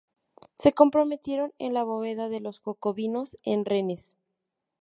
[0.57, 4.17] Se comprometieron en la bóveda de los jacobinos en Rennes.